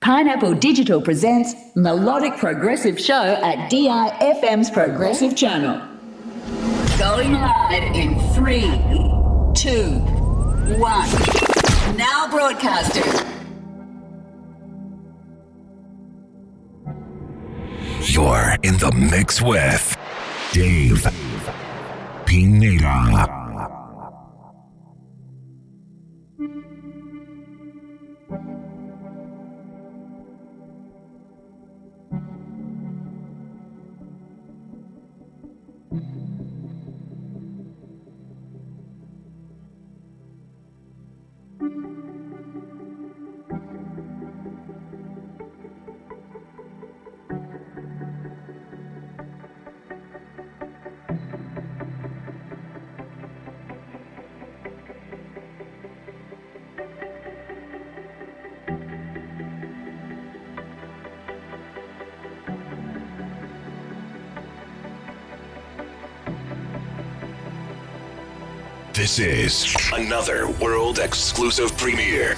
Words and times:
Pineapple 0.00 0.54
Digital 0.54 1.02
presents 1.02 1.54
Melodic 1.74 2.36
Progressive 2.36 3.00
Show 3.00 3.12
at 3.42 3.68
DIFM's 3.68 4.70
Progressive 4.70 5.36
Channel. 5.36 5.80
Going 6.96 7.32
live 7.32 7.82
in 7.96 8.18
three, 8.30 8.70
two, 9.54 9.98
one. 10.78 11.08
Now 11.96 12.28
broadcasting. 12.30 13.02
You're 18.02 18.56
in 18.62 18.78
the 18.78 18.92
mix 18.94 19.42
with 19.42 19.96
Dave 20.52 21.04
Pineda. 22.24 23.37
Is 69.20 69.74
another 69.92 70.48
world 70.60 71.00
exclusive 71.00 71.76
premiere. 71.76 72.36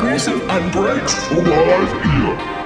Aggressive 0.00 0.40
and 0.48 0.72
breaks 0.72 1.30
live 1.30 1.92
ear. 2.06 2.59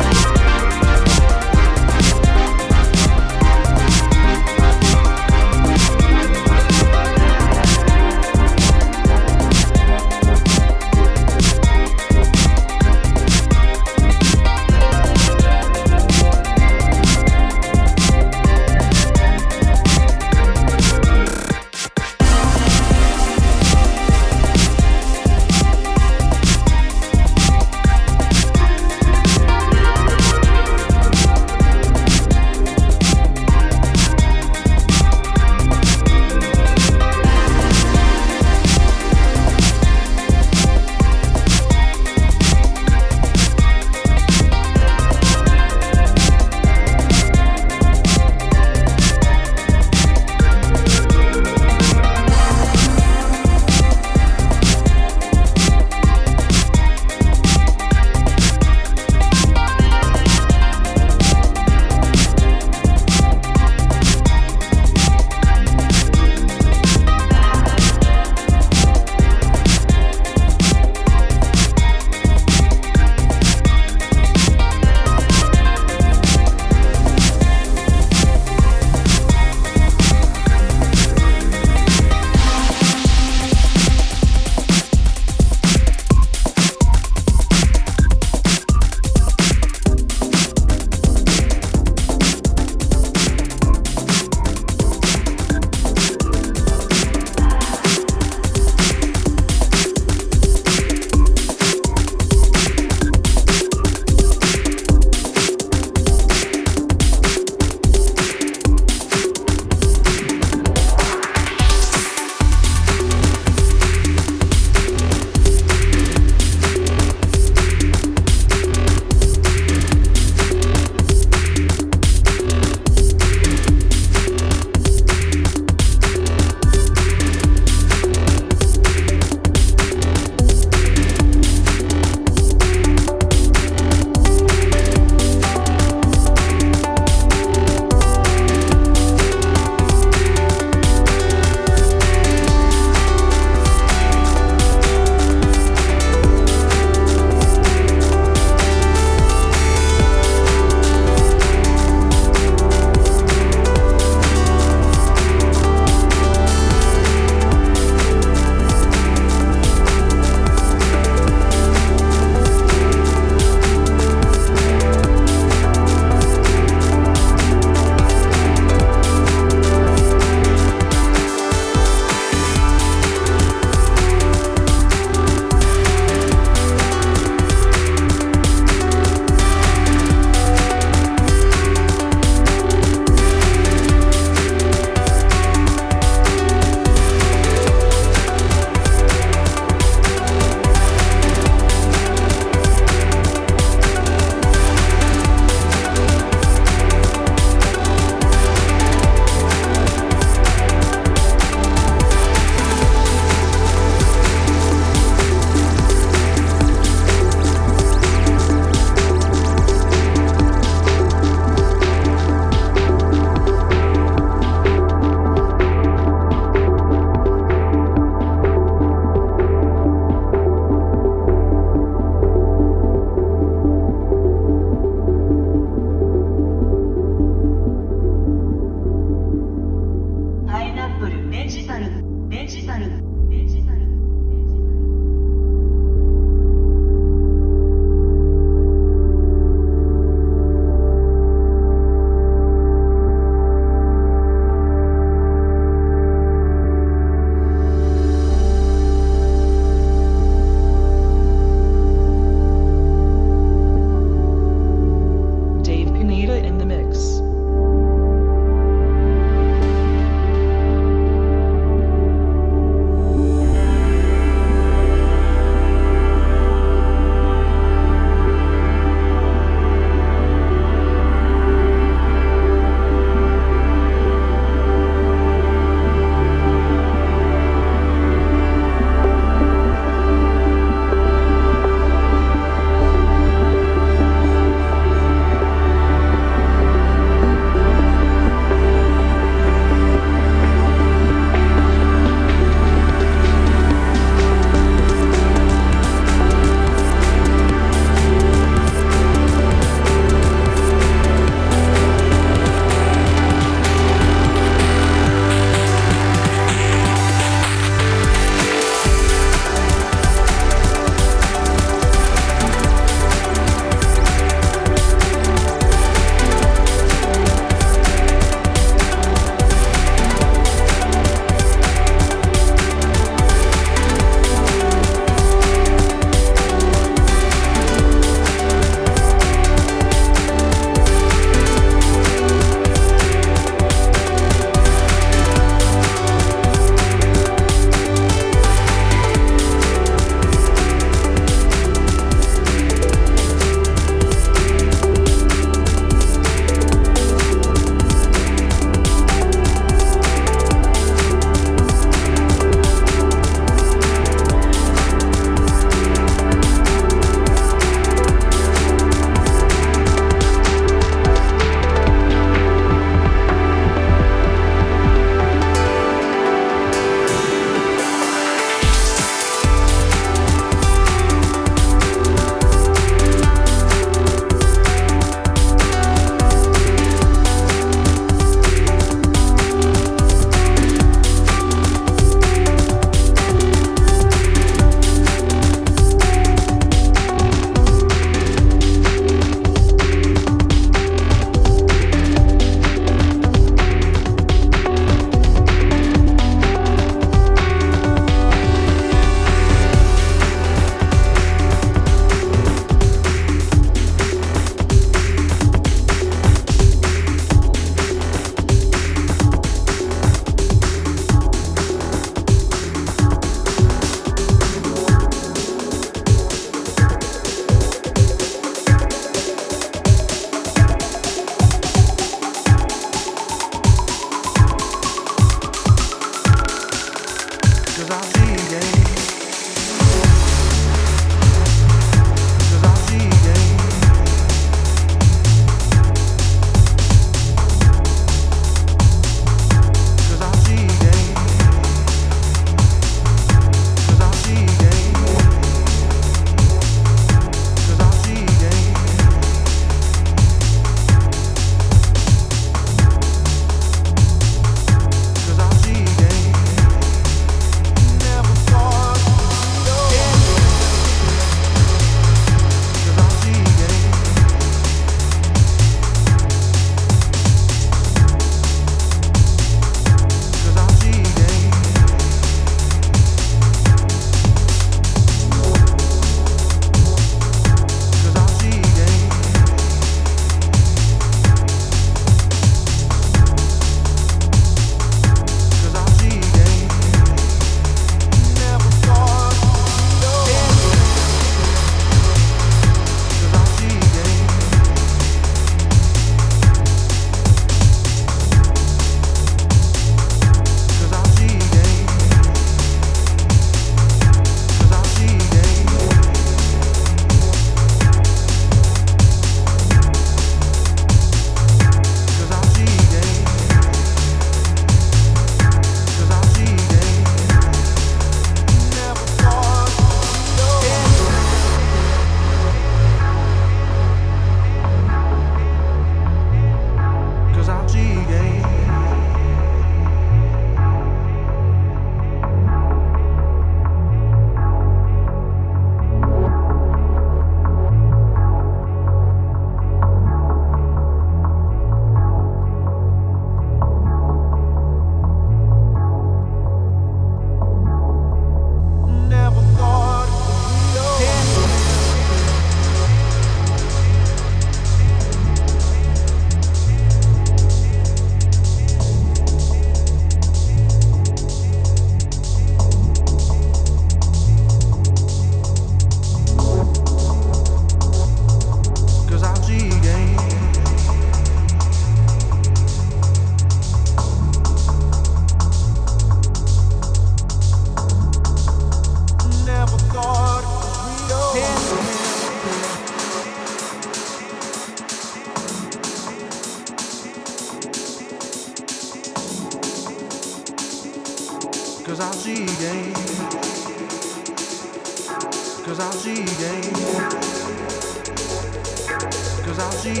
Never 599.84 600.00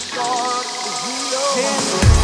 thought 0.00 0.66
that 0.82 0.96
we 1.06 2.19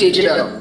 Digital. 0.00 0.59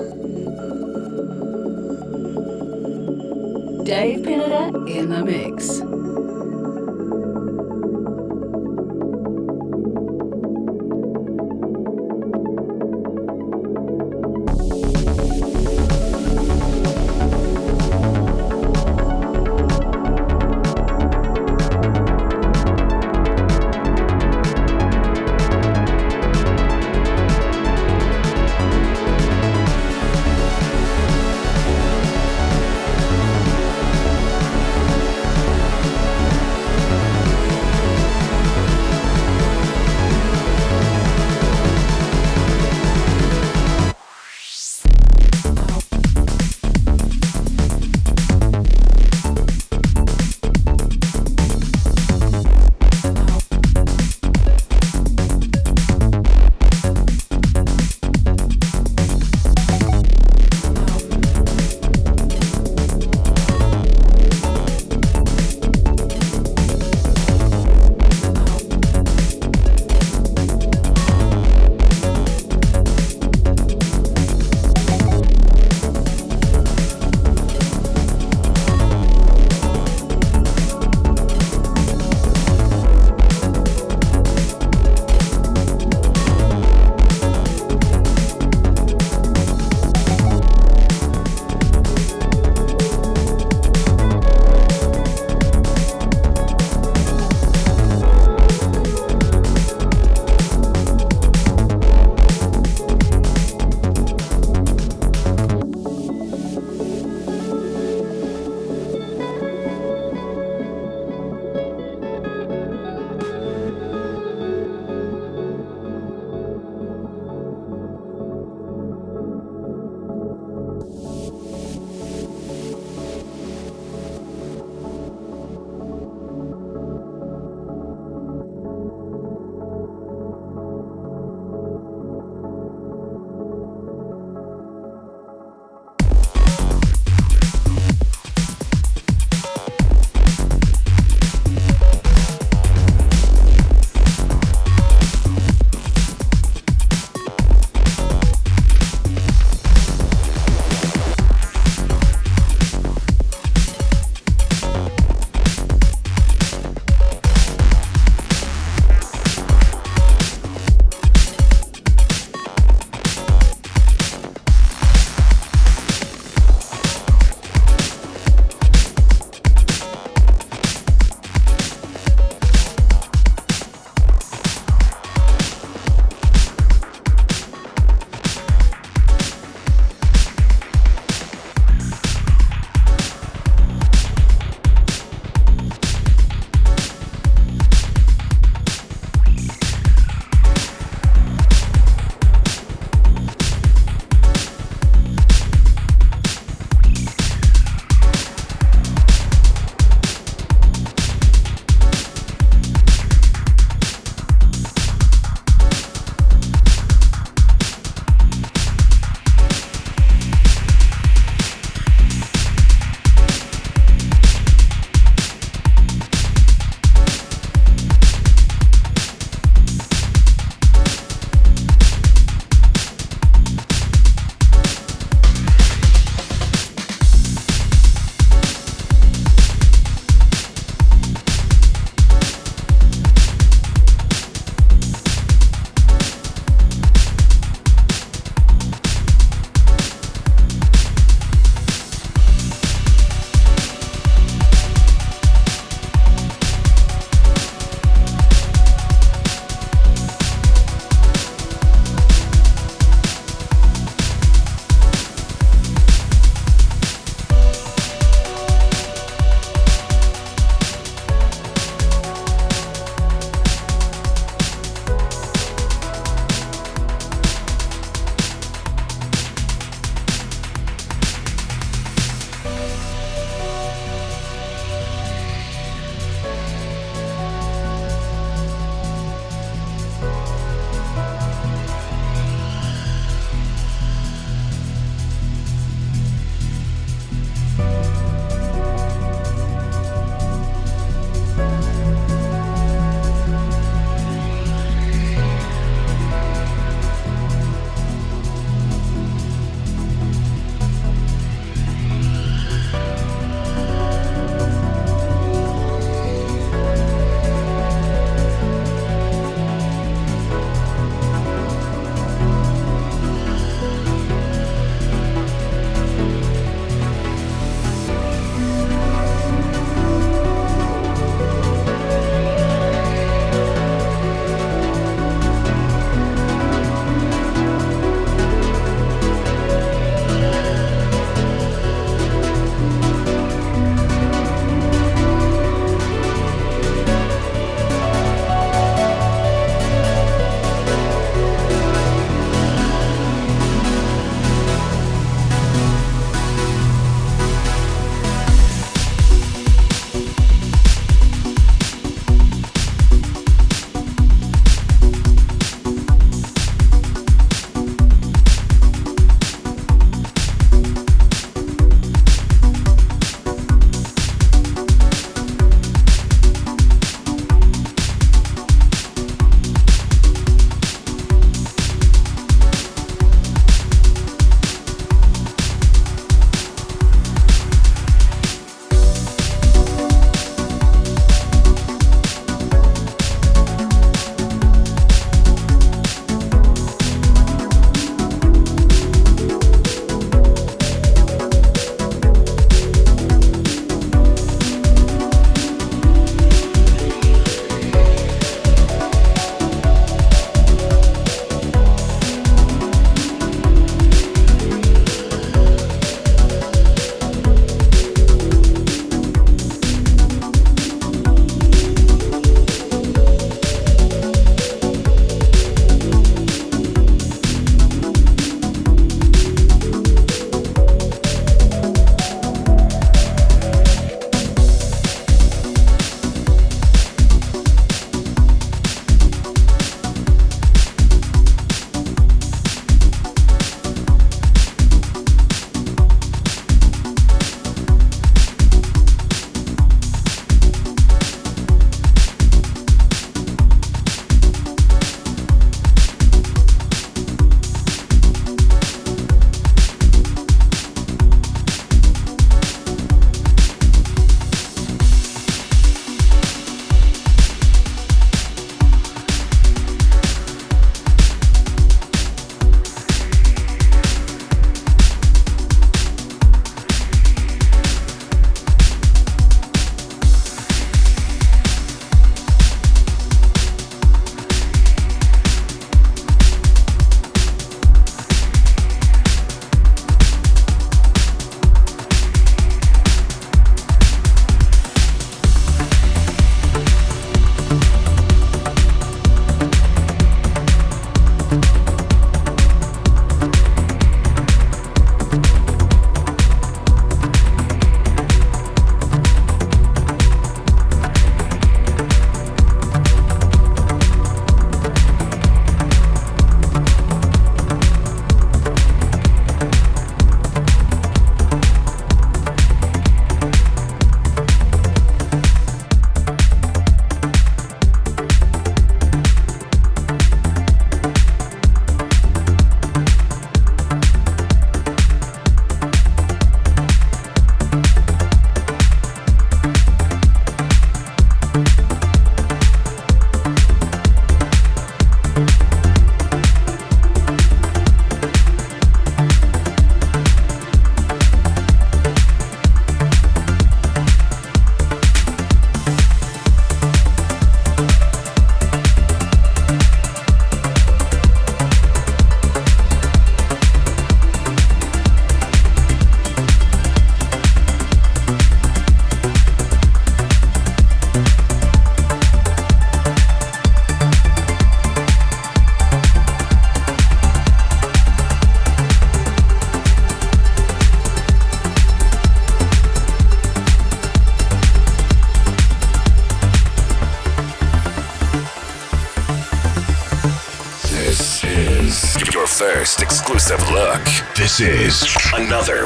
Is 584.42 584.88
another 585.14 585.59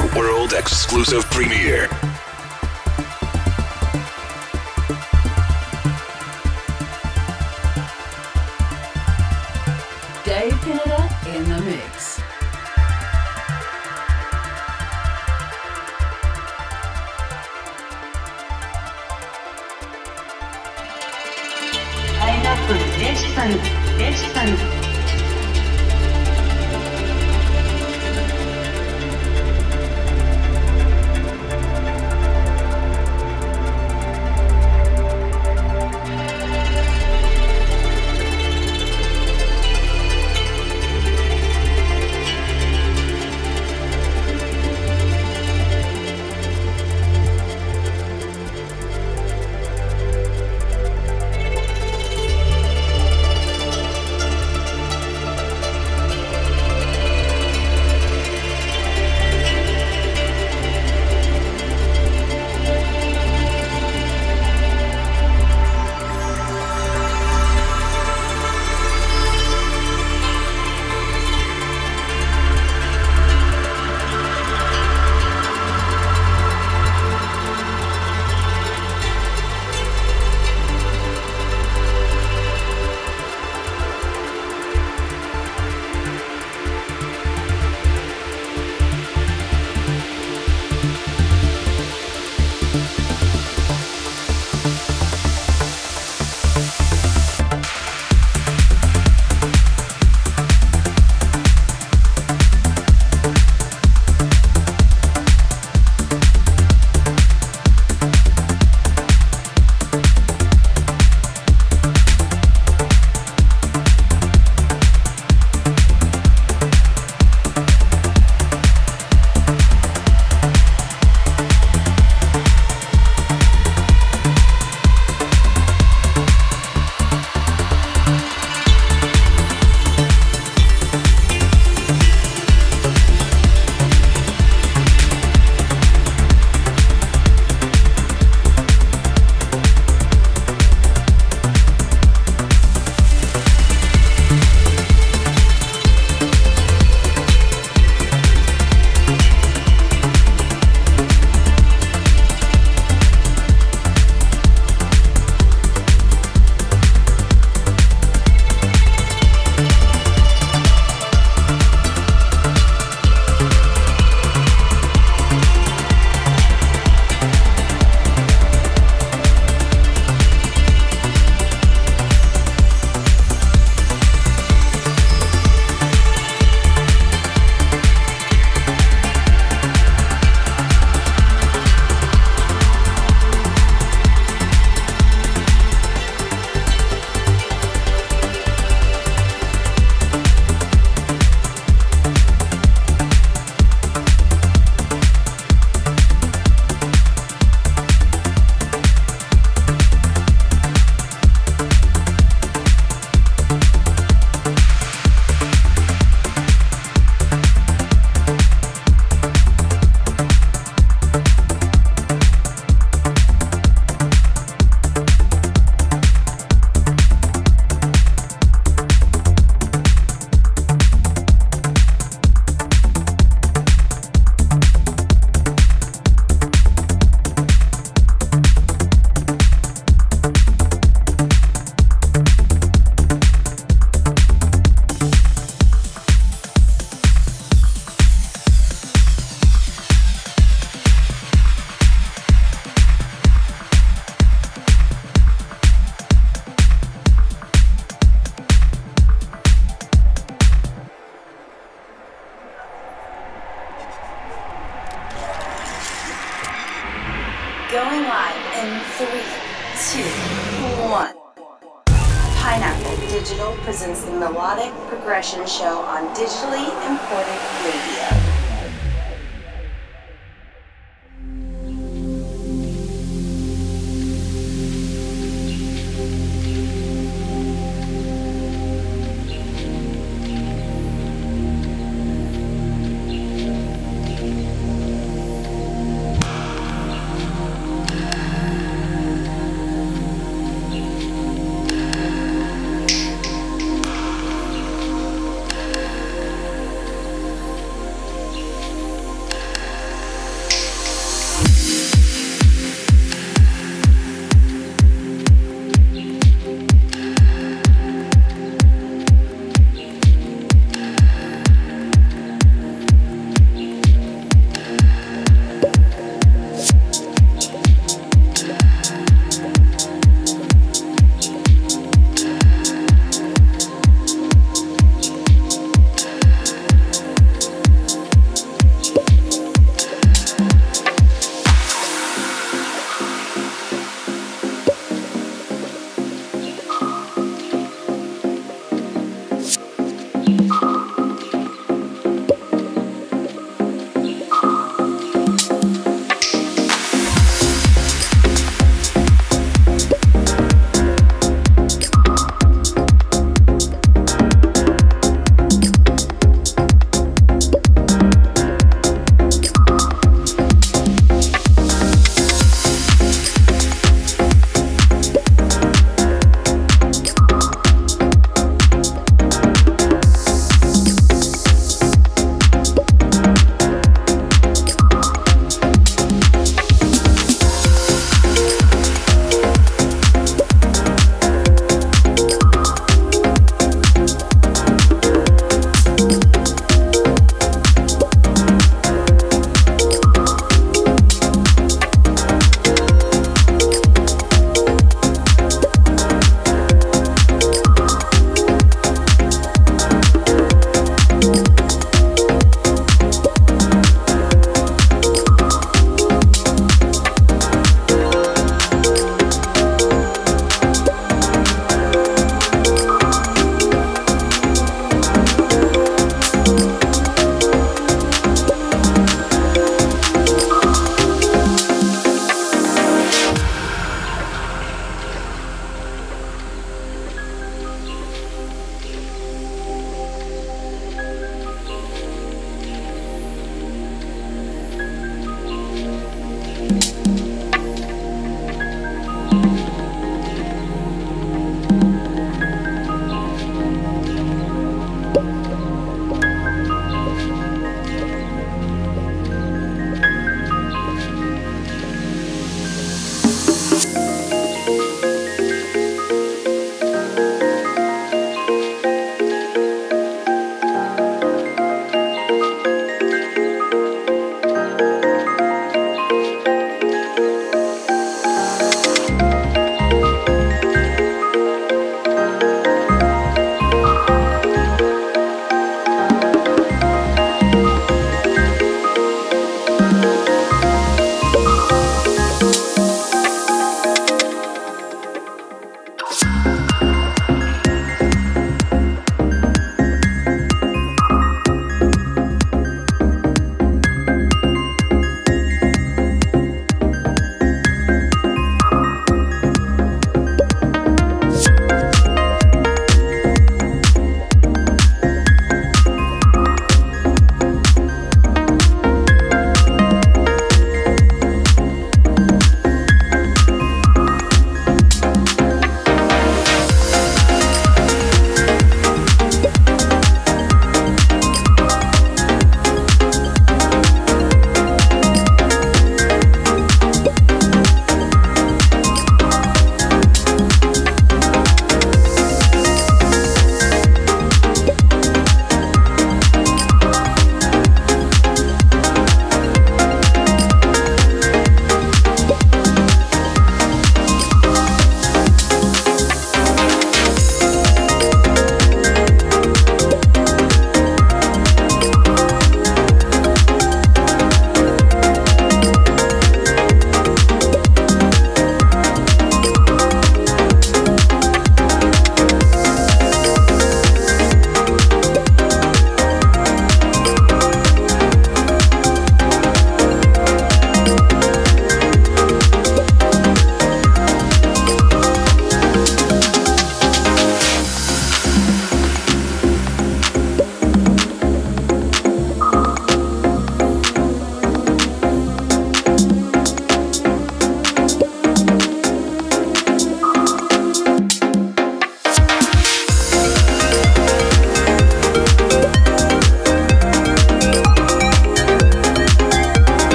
Digital 263.24 263.54
presents 263.62 264.02
the 264.02 264.10
Melodic 264.10 264.70
Progression 264.86 265.46
Show 265.46 265.78
on 265.78 266.14
digitally 266.14 266.68
imported 266.86 267.40
radio. 267.64 268.33